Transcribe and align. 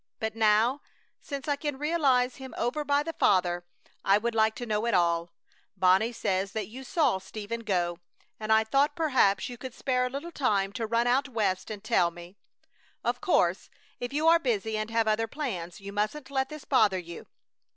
But 0.19 0.35
now 0.35 0.81
since 1.19 1.47
I 1.47 1.55
can 1.55 1.77
realize 1.77 2.37
him 2.37 2.55
over 2.57 2.83
by 2.83 3.03
the 3.03 3.13
Father, 3.13 3.63
I 4.03 4.17
would 4.17 4.33
like 4.33 4.55
to 4.55 4.65
know 4.65 4.87
it 4.87 4.95
all. 4.95 5.29
Bonnie 5.77 6.11
says 6.11 6.53
that 6.53 6.65
you 6.65 6.83
saw 6.83 7.19
Stephen 7.19 7.59
go, 7.59 7.99
and 8.39 8.51
I 8.51 8.63
thought 8.63 8.95
perhaps 8.95 9.47
you 9.47 9.59
could 9.59 9.75
spare 9.75 10.07
a 10.07 10.09
little 10.09 10.31
time 10.31 10.73
to 10.73 10.87
run 10.87 11.05
out 11.05 11.29
West 11.29 11.69
and 11.69 11.83
tell 11.83 12.09
me. 12.09 12.35
Of 13.03 13.21
course, 13.21 13.69
if 13.99 14.11
you 14.11 14.27
are 14.27 14.39
busy 14.39 14.75
and 14.75 14.89
have 14.89 15.07
other 15.07 15.27
plans 15.27 15.79
you 15.79 15.93
mustn't 15.93 16.31
let 16.31 16.49
this 16.49 16.65
bother 16.65 16.97
you. 16.97 17.27